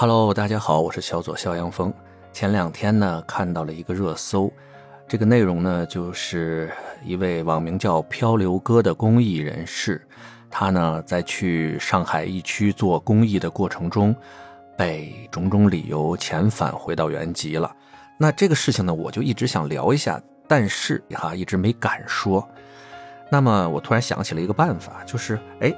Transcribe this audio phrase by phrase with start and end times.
[0.00, 1.92] Hello，大家好，我是小左肖阳峰。
[2.32, 4.48] 前两天呢，看到了一个热搜，
[5.08, 6.70] 这个内容呢，就是
[7.02, 10.00] 一位网名叫“漂流哥”的公益人士，
[10.48, 14.14] 他呢在去上海疫区做公益的过程中，
[14.76, 17.74] 被种种理由遣返回到原籍了。
[18.16, 22.48] 那这个事情呢，我就一直想聊一下，但是哈一直没敢说。
[23.32, 25.74] 那么我突然想起了一个办法，就是哎，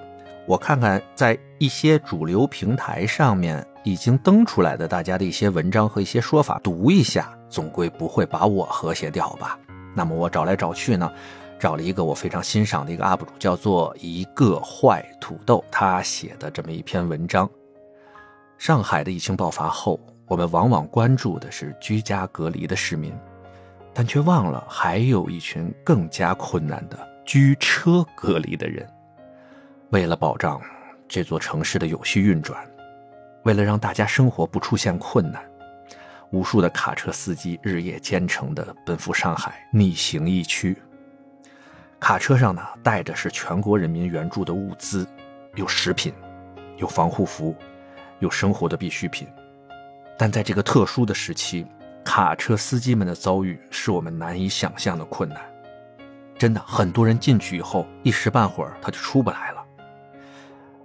[0.51, 3.65] 我看看在一些主流平台上面。
[3.83, 9.59] 已经登出来的大家的一些文章和一些说法读一下，总归不会把我和谐掉吧？
[9.97, 11.11] 那么我找来找去呢，
[11.59, 17.49] 找了一个我非常欣赏的一个 UP 主，叫做一个坏土豆，他写的这么一篇文章。
[18.59, 23.15] 上海的疫情爆发后，我们往往关注的是居家隔离的市民，
[23.95, 28.87] 但却忘了还有一群更加困难的居车隔离的人。
[29.91, 30.61] 为了保障
[31.09, 32.65] 这座城市的有序运转。
[33.43, 35.43] 为了让大家生活不出现困难，
[36.31, 40.77] 无数的卡车司机日夜兼程地奔赴上海，逆行疫区。
[41.99, 45.07] 卡车上呢，带着是全国人民援助的物资，
[45.57, 46.13] 有食品，
[46.77, 47.57] 有防护服，
[48.21, 49.27] 有生活的必需品。
[50.17, 51.67] 但在这个特殊的时期，
[52.05, 55.41] 卡车司机们的遭遇是我们难以想象的困难。
[56.39, 59.60] 真的，很多人进去以后，一时半会儿他就出不来了。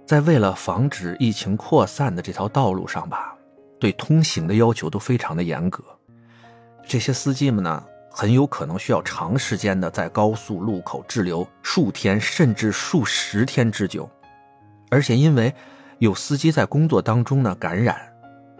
[0.06, 3.36] 在为了防止疫情扩散的这条道路上吧，
[3.80, 5.82] 对通行的要求都非常的严格。
[6.86, 14.08] 这些司机们呢，很有可能需要长时间的在高速路口滞留数天甚至数十天之久。
[14.90, 15.52] 而且因为
[15.98, 17.96] 有司机在工作当中呢感染，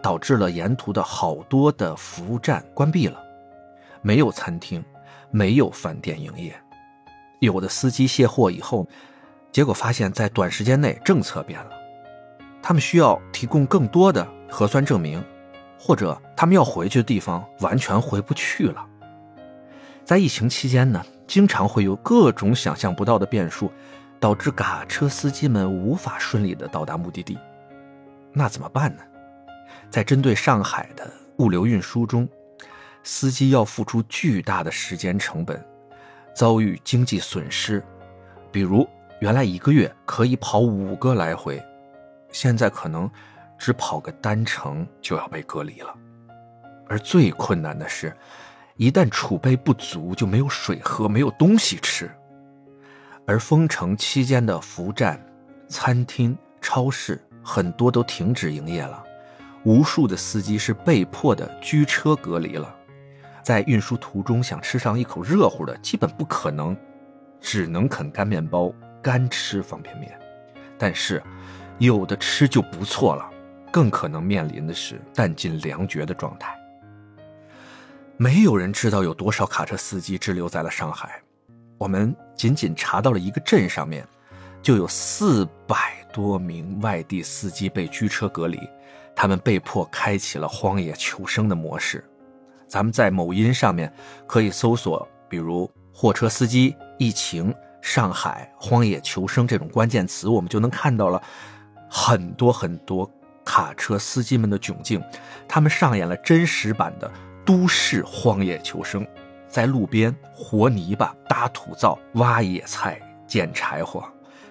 [0.03, 3.17] 导致了沿途的好多的服务站关闭了，
[4.01, 4.83] 没有餐厅，
[5.31, 6.53] 没有饭店营业。
[7.39, 8.85] 有的司机卸货以后。
[9.51, 11.71] 结果发现，在短时间内政策变了，
[12.61, 15.23] 他们需要提供更多的核酸证明，
[15.79, 18.85] 或者他们要回去的地方完全回不去了。
[20.05, 23.71] 在疫情期间呢，经常会有各种想象不到的变数，
[24.19, 27.37] 导致卡车司机们无法顺利的到达目的地。
[28.33, 29.01] 那怎么办呢？
[29.89, 32.29] 在针对上海的物流运输中，
[33.01, 35.65] 司机要付出巨大的时间成本，
[36.35, 37.83] 遭遇经济损失，
[38.51, 38.87] 比如。
[39.19, 41.63] 原来一个月可以跑五个来回，
[42.31, 43.09] 现在可能
[43.57, 45.93] 只跑个单程就要被隔离了。
[46.87, 48.15] 而最困难的是，
[48.75, 52.09] 一旦储备不足，就没有水喝，没有东西吃。
[53.25, 55.19] 而封城期间的服务站、
[55.67, 59.03] 餐厅、超市很多都停止营业了，
[59.65, 62.73] 无数的司机是被迫的居车隔离了。
[63.41, 66.77] 在运输途中想吃上一口热乎的，基本不可能，
[67.41, 68.71] 只能啃干面包。
[69.07, 70.19] 干吃方便面，
[70.77, 71.23] 但是
[71.77, 73.25] 有的吃就不错了，
[73.71, 76.53] 更可能面临的是弹尽粮绝的状态。
[78.17, 81.21] 没有人知道有多少卡车司机滞留在了上海，
[81.77, 84.05] 我们仅仅查到了一个镇上面，
[84.61, 88.59] 就有四百多名外地司机被拘车隔离，
[89.15, 92.03] 他们被迫开启了荒野求生的模式。
[92.67, 93.89] 咱们在某音上面
[94.27, 97.55] 可以搜索，比如货车司机疫情。
[97.87, 101.23] 上海荒野求生这种关键词，我们就能看到了
[101.89, 103.09] 很多很多
[103.45, 105.01] 卡车司机们的窘境。
[105.47, 107.09] 他们上演了真实版的
[107.45, 109.07] 都市荒野求生，
[109.47, 114.03] 在路边和泥巴、搭土灶、挖野菜、捡柴火，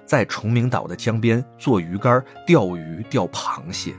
[0.07, 3.95] 在崇明岛的江边做鱼竿、钓鱼、钓螃蟹。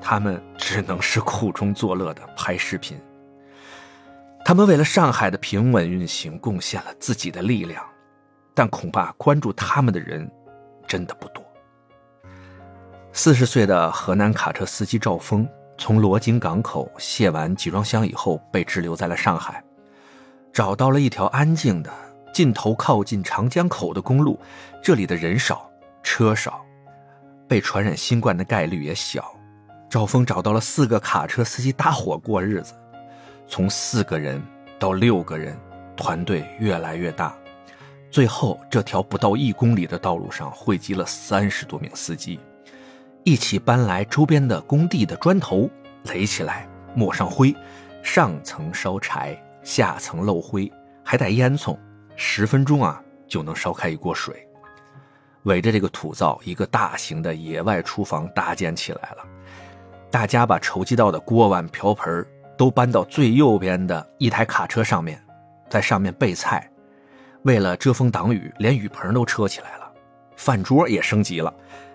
[0.00, 2.98] 他们只能是苦中作乐的拍视频。
[4.42, 7.84] 他们为了上海的平稳运行贡献了自己的力量。
[8.60, 10.30] 但恐怕关注他们的人
[10.86, 11.42] 真的不多。
[13.10, 15.48] 四十岁的河南卡车司机赵峰
[15.78, 19.64] 从罗京港口卸完集装箱以后，被滞留在了上海，
[20.52, 21.90] 找到了一条安静的、
[22.34, 24.38] 尽头靠近长江口的公路，
[24.82, 25.66] 这里的人少
[26.02, 26.62] 车少，
[27.48, 29.24] 被传染新冠的概率也小。
[29.88, 32.74] 赵峰找到了四个卡车司机搭伙过日子，
[33.48, 34.38] 从四个人
[34.78, 35.58] 到六个人，
[35.96, 37.34] 团队越来越大。
[38.10, 42.40] 最后，这条不到一公里的道路上汇集了三十多名司机，
[43.22, 45.70] 一起搬来周边的工地的砖头
[46.04, 47.54] 垒起来，抹上灰，
[48.02, 50.70] 上层烧柴，下层漏灰，
[51.04, 51.78] 还带烟囱，
[52.16, 54.44] 十分钟啊就能烧开一锅水。
[55.44, 59.24] 围着这个土灶，一个大型的野外厨房搭建起来了，
[60.10, 62.26] 大家把筹集到的锅碗瓢盆
[62.58, 65.22] 都搬到最右边的一台卡车上面，
[65.68, 66.69] 在上面备菜。
[67.42, 69.90] 为了遮风挡雨，连雨棚都撤起来了，
[70.36, 71.52] 饭桌也升级了。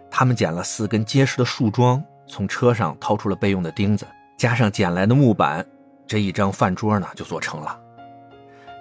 [0.09, 4.07] 他们捡了四根结实的树桩，从车上掏出了备用的钉子，
[4.37, 5.65] 加上捡来的木板，
[6.07, 7.79] 这一张饭桌呢就做成了。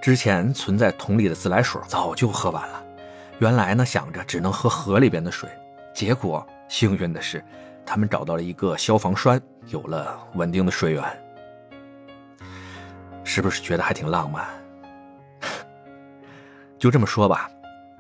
[0.00, 2.84] 之前存在桶里的自来水早就喝完了，
[3.40, 5.49] 原来呢想着只能喝河里边的水，
[5.94, 7.44] 结果幸运的是，
[7.84, 11.02] 他们找到了一个消防栓，有了稳定的水源。
[13.25, 14.46] 是不是觉得还挺浪漫？
[16.84, 17.48] 就这么说吧，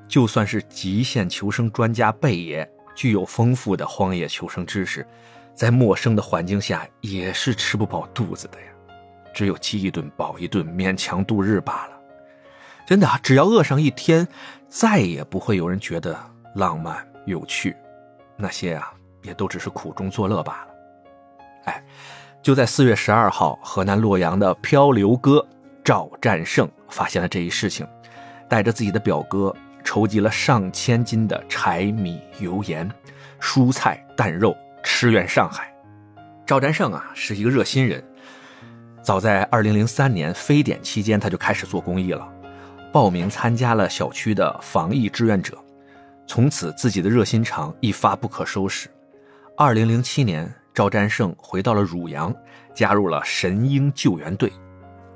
[0.06, 5.06] 就算是极限求生专家贝爷，具有丰富的荒野求生知识，
[5.54, 8.66] 在陌生的环境下也是吃不饱肚子的呀。
[9.32, 11.98] 只有饥一顿饱一顿，勉强度日罢了。
[12.86, 14.28] 真的啊，只要饿上一天，
[14.68, 16.14] 再也不会有人觉得
[16.54, 16.94] 浪漫
[17.24, 17.74] 有趣，
[18.36, 18.92] 那些啊，
[19.22, 20.74] 也都只是苦中作乐罢了。
[21.64, 21.82] 哎。
[22.42, 25.42] 就在四月十二号，河南洛阳的漂流哥
[25.82, 27.88] 赵战胜发现了这一事情，
[28.48, 32.90] 带着自己的表哥筹集了上千斤的柴米油盐、
[33.40, 35.72] 蔬菜蛋肉，驰援上海。
[36.46, 38.02] 赵战胜啊，是一个热心人，
[39.02, 42.28] 早在二零零三年非典期间，他就开始做公益了，
[42.92, 45.56] 报名参加了小区的防疫志愿者，
[46.26, 48.88] 从此自己的热心肠一发不可收拾。
[49.56, 50.52] 二零零七年。
[50.74, 52.34] 赵占胜回到了汝阳，
[52.74, 54.52] 加入了神鹰救援队。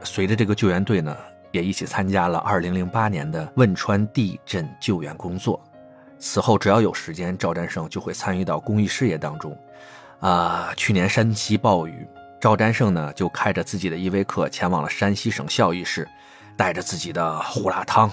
[0.05, 1.17] 随着这个救援队呢，
[1.51, 5.61] 也一起参加了2008年的汶川地震救援工作。
[6.19, 9.57] 此后，只要有时间，赵占胜就会参与到公益事业当中。
[10.21, 12.07] 啊，去年山西暴雨，
[12.41, 16.09] 赵占胜呢就开着自己的依维柯前往了山西省孝义市，
[16.57, 18.11] 带着自己的胡辣汤、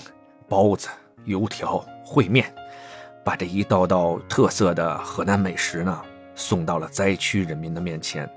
[0.48, 0.88] 包子、
[1.24, 2.54] 油条、烩面，
[3.24, 6.02] 把这一道道特色的河南美食呢。
[6.38, 8.30] 送到了灾区人民的面前。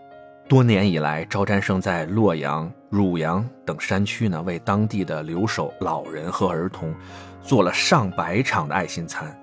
[0.49, 6.95] 多年以来，赵占胜在洛阳、汝阳等山区呢，为当地的留守老人和儿童
[7.43, 9.39] 做了上百场的爱心餐。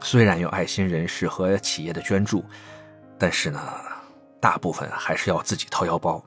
[0.00, 2.42] 虽然有爱心人士和企业的捐助，
[3.18, 3.60] 但是呢，
[4.40, 6.24] 大部分还是要自己掏腰包。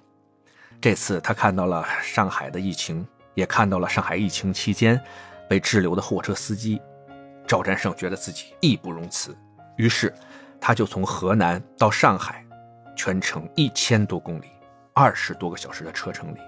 [0.80, 3.04] 这次他看到了上海的疫情，
[3.34, 5.02] 也看到了上海疫情期间
[5.50, 6.80] 被滞留的货车司机。
[7.48, 9.36] 赵占胜觉得自己义不容辞，
[9.78, 10.14] 于是。
[10.64, 12.46] 他就从河南到上海，
[12.96, 14.46] 全程一千多公里，
[14.94, 16.40] 二十多个小时的车程里，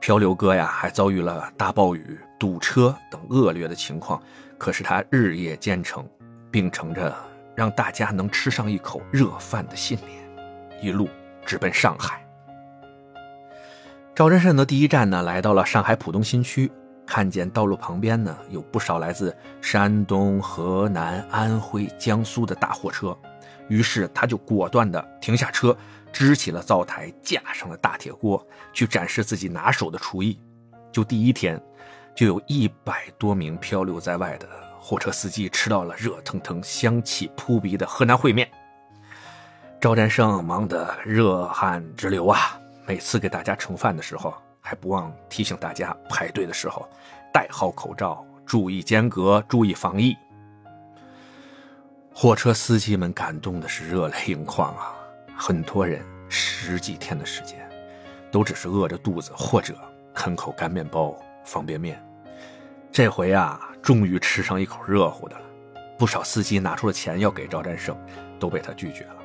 [0.00, 4.22] 漂流哥呀还遭遇了大暴雨、堵车等恶劣的情况，
[4.56, 6.08] 可是他日夜兼程，
[6.50, 7.14] 秉承着
[7.54, 11.08] 让大家能吃上一口热饭的信念，一路
[11.44, 12.24] 直奔上海。
[14.14, 16.70] 赵占胜的第一站呢，来到了上海浦东新区。
[17.06, 23.16] 看见道路旁边呢，有不少来自山东、河南、安徽、江苏的大货车，
[23.68, 25.76] 于是他就果断地停下车，
[26.12, 30.38] 支起了灶台，架上了大铁锅，去展示自己拿手的厨艺。
[30.90, 31.60] 就第一天，
[32.14, 34.48] 就有一百多名漂流在外的
[34.80, 38.50] 货车司机吃到了热腾腾、香气扑鼻的河南烩面。
[39.80, 42.58] 赵占胜忙得热汗直流啊！
[42.86, 44.34] 每次给大家盛饭的时候。
[44.60, 46.86] 还不忘提醒大家排队的时候
[47.32, 50.14] 戴好口罩，注意间隔，注意防疫。
[52.20, 54.92] 货车司机们感动的是热泪盈眶啊！
[55.36, 57.64] 很多人十几天的时间，
[58.28, 59.72] 都只是饿着肚子或者
[60.12, 62.04] 啃口干面包、方便面。
[62.90, 65.42] 这回啊，终于吃上一口热乎的了。
[65.96, 67.96] 不少司机拿出了钱要给赵占胜，
[68.40, 69.16] 都被他拒绝了。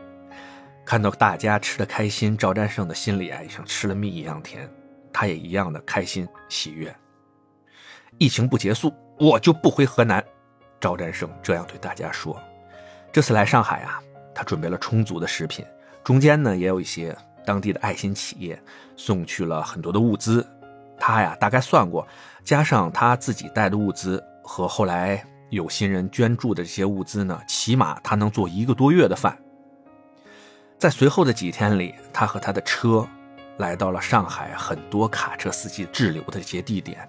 [0.86, 4.70] 看到大家吃的开心，赵占胜的心里啊，像吃了蜜一样甜。
[5.12, 6.96] 他也一样的开心喜悦。
[8.20, 10.24] 疫情不结束，我就不回河南。
[10.80, 12.40] 赵占胜这样对大家说。
[13.14, 14.02] 这次来上海啊，
[14.34, 15.64] 他准备了充足的食品，
[16.04, 17.16] 中间呢也有一些
[17.46, 18.60] 当地的爱心企业
[18.98, 20.46] 送去了很多的物资。
[20.98, 22.08] 他呀大概算过，
[22.44, 29.38] 加上他自己带的物资和后来有心人捐助的这些物资呢，起码他能做一个多月的饭。
[30.80, 33.08] 在随后的几天里，他和他的车。
[33.58, 37.08] 来到了上海，很多卡车司机滞留的这些地点，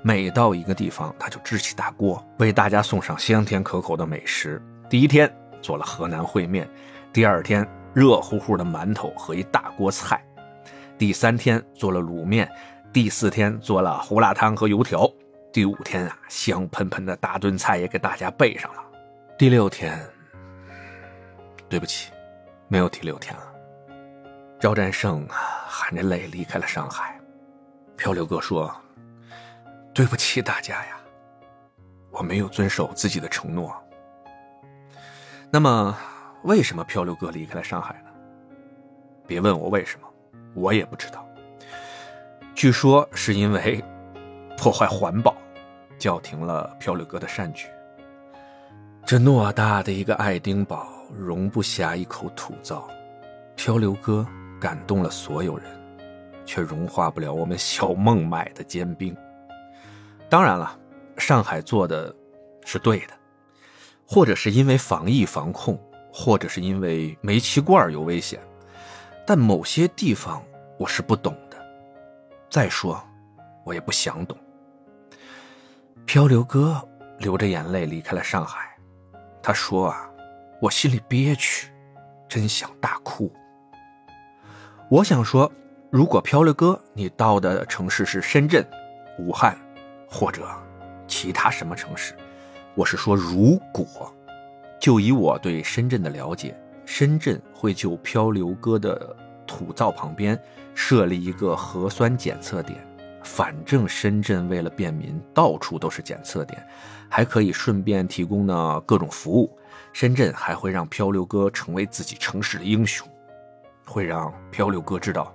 [0.00, 4.60] 每到一个地方，他就支起大锅，为大家送上香甜可口的美食。
[4.88, 5.30] 第一天
[5.62, 6.68] 做了河南烩面，
[7.12, 10.22] 第二天热乎乎的馒头和一大锅菜，
[10.98, 12.50] 第三天做了卤面，
[12.92, 15.10] 第四天做了胡辣汤和油条，
[15.52, 18.82] 第五天啊，香喷喷的大炖菜也给大家备上了。
[19.38, 19.98] 第六天，
[21.68, 22.12] 对不起，
[22.68, 23.42] 没有第六天了。
[24.60, 27.18] 赵占胜啊含着泪离开了上海。
[27.96, 28.72] 漂流哥说
[29.92, 30.96] ：“对不起大家呀，
[32.10, 33.74] 我没有遵守自己的承诺。”
[35.54, 35.94] 那么，
[36.44, 38.10] 为什么漂流哥离开了上海呢？
[39.26, 40.08] 别问我为什么，
[40.54, 41.28] 我也不知道。
[42.54, 43.84] 据说是因为
[44.56, 45.36] 破坏环保，
[45.98, 47.68] 叫停了漂流哥的善举。
[49.04, 52.88] 这偌大的一个爱丁堡，容不下一口土灶。
[53.54, 54.26] 漂流哥
[54.58, 55.66] 感动了所有人，
[56.46, 59.14] 却融化不了我们小孟买的坚冰。
[60.30, 60.74] 当然了，
[61.18, 62.14] 上海做的
[62.64, 63.12] 是对的，
[64.12, 65.80] 或者是因为防疫防控，
[66.12, 68.38] 或者是因为煤气罐有危险，
[69.26, 70.42] 但某些地方
[70.78, 71.56] 我是不懂的。
[72.50, 73.02] 再说，
[73.64, 74.36] 我也不想懂。
[76.04, 76.86] 漂流哥
[77.20, 78.76] 流着眼泪离开了上海，
[79.42, 80.06] 他说：“啊，
[80.60, 81.72] 我心里憋屈，
[82.28, 83.32] 真想大哭。”
[84.92, 85.50] 我想说，
[85.90, 88.62] 如果漂流哥你到的城市是深圳、
[89.18, 89.56] 武汉，
[90.06, 90.46] 或者
[91.08, 92.14] 其他什么城市，
[92.74, 93.84] 我是说，如果
[94.80, 99.14] 就以我对深圳的了解，深圳会就漂流哥的
[99.46, 100.40] 土灶旁边
[100.74, 102.78] 设立一个核酸检测点。
[103.22, 106.66] 反正深圳为了便民，到处都是检测点，
[107.10, 109.54] 还可以顺便提供呢各种服务。
[109.92, 113.06] 深圳还会让漂流哥成为自己城市的英雄。
[113.84, 115.32] 会让漂流哥知道，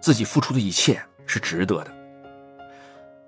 [0.00, 1.92] 自己付出的一切是值得的。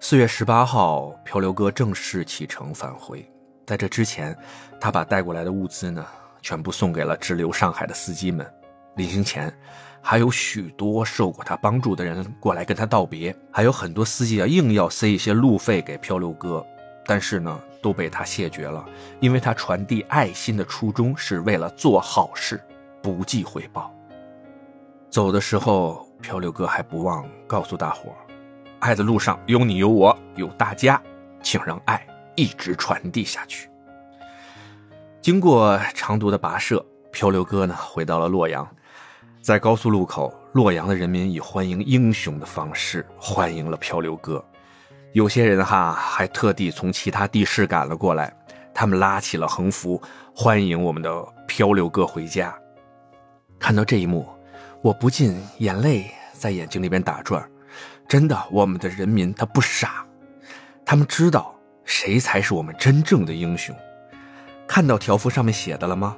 [0.00, 3.24] 四月十八号，漂流哥正式启程返回。
[3.66, 4.36] 在这之前，
[4.80, 6.04] 他把带过来的物资呢，
[6.42, 8.46] 全部送给了滞留上海的司机们。
[8.96, 9.52] 临行前，
[10.00, 16.64] 还有许多受过他帮助的人过来跟他道别，还有很多司机啊，硬要塞一些路费给漂流哥，
[17.06, 18.84] 但是呢，都被他谢绝了，
[19.18, 22.62] 因为他传递爱心的初衷是为了做好事，
[23.02, 23.92] 不计回报。
[25.10, 28.12] 走的时候，漂流哥还不忘告诉大伙
[28.78, 31.02] 爱的路上有你有我有大家，
[31.42, 33.68] 请让爱一直传递下去。”
[35.20, 38.68] 经过长途的跋涉，漂流哥呢回到了洛阳，
[39.40, 44.44] 在高速路口，洛阳的人民以欢迎英雄的方式欢迎了漂流哥，
[45.12, 48.34] 有些人哈还特地从其他地市赶了过来，
[48.74, 50.00] 他们拉起了横幅，
[50.34, 52.54] 欢迎我们的漂流哥回家。
[53.58, 54.28] 看到这一幕。
[54.82, 57.42] 我不禁眼泪在眼睛里边打转，
[58.06, 60.04] 真的，我们的人民他不傻，
[60.84, 61.53] 他们知道
[61.84, 63.74] 谁才是我们真正的英雄。
[64.66, 66.16] 看到条幅上面写的了吗？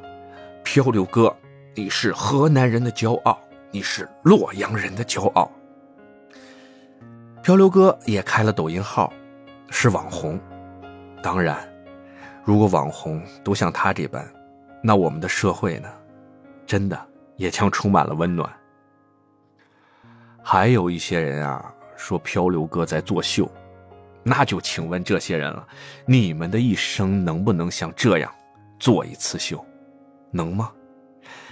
[0.63, 1.35] 漂流哥，
[1.75, 3.39] 你是河南人的骄傲，
[3.71, 5.51] 你是洛阳人的骄傲。
[7.43, 9.13] 漂流哥也开了抖音号，
[9.71, 10.41] 是网红。
[11.23, 11.57] 当然，
[12.45, 14.27] 如果网红都像他这般，
[14.83, 15.89] 那我们的社会呢？
[16.67, 16.99] 真的。
[17.37, 18.51] 也将充满了温暖。
[20.43, 23.47] 还有一些人啊，说漂流哥在作秀，
[24.29, 25.65] 那就请问这些人了，
[26.05, 28.29] 你们的一生能不能像这样
[28.77, 29.65] 做一次秀？
[30.33, 30.73] 能吗？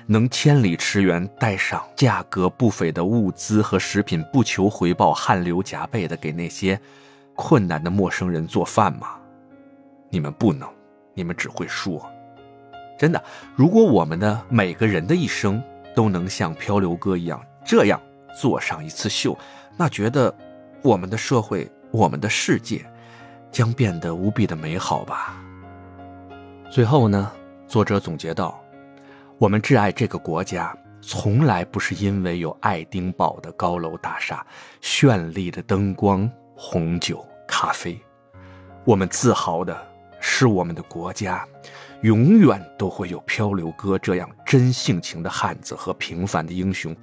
[0.07, 6.79] 能千里驰援，带上价格不菲的物资和食品，不求回报，汗流浃背的给那些
[7.37, 9.21] 困难的陌生人做饭吗？
[10.11, 10.69] 你们不能，
[11.15, 12.05] 你们只会说。
[12.99, 13.23] 真的，
[13.55, 15.63] 如果我们的每个人的一生，
[15.95, 18.01] 都能像漂流哥一样这样
[18.37, 19.39] 做上一次秀，
[19.77, 20.37] 那觉得
[20.83, 22.85] 我们的社会、我们的世界
[23.53, 25.41] 将变得无比的美好吧。
[26.69, 27.31] 最后呢，
[27.69, 28.61] 作者总结道
[29.39, 34.45] ：“我们挚爱这个国家，从来不是因为有爱丁堡的高楼大厦、
[34.83, 37.97] 绚丽的灯光、红酒、咖啡，
[38.85, 39.81] 我们自豪的
[40.19, 41.47] 是我们的国家。”
[42.03, 46.95] 永远都会有漂流哥这样真性情的汉子和平凡的英雄，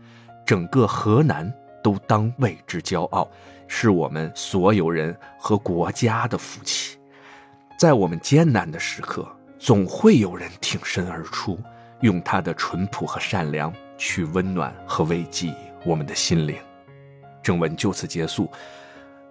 [0.45, 3.27] 整个河南都当为之骄傲，
[3.67, 6.97] 是我们所有人和国家的福气。
[7.77, 11.59] 在我们艰难的时刻，总会有人挺身而出，
[12.01, 15.53] 用他的淳朴和善良去温暖和慰藉
[15.85, 16.55] 我们的心灵。
[17.41, 18.49] 正文就此结束。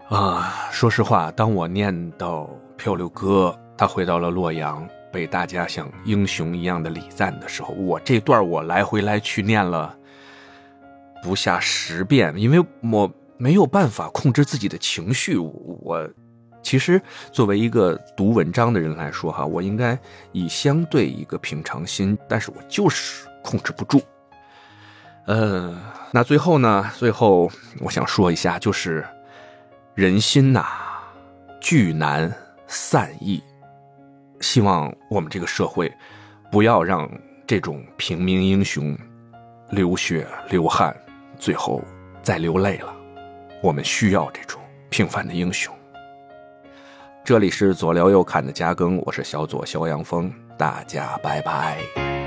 [0.09, 4.89] 啊，说实话，当我念到漂流哥他回到了洛阳。
[5.13, 9.93] 被大家像英雄一样的礼赞的时候，我这段我来回来去念了
[11.23, 15.37] 不下十遍，因为我没有办法控制自己的情绪。
[15.37, 16.09] 我
[16.63, 17.01] 其实
[17.33, 19.99] 作为一个读文章的人来说，哈，我应该
[20.33, 24.03] 以相对一个平常心，但是我就是控制不住。
[25.27, 25.79] 呃，
[26.13, 26.91] 那最后呢？
[26.97, 27.51] 最后
[27.81, 29.07] 我想说一下，就是
[29.95, 30.67] 人心呐，
[31.61, 32.33] 聚难
[32.67, 33.43] 散易。
[34.41, 35.93] 希望我们这个社会，
[36.51, 37.09] 不要让
[37.47, 38.97] 这种平民英雄
[39.71, 40.97] 流血流汗，
[41.41, 41.83] 最后
[42.23, 42.95] 再流泪了。
[43.63, 45.75] 我们需要这种平凡的英雄。
[47.25, 52.20] 这里是左聊右侃的加更，我是小左肖阳峰，大家拜拜。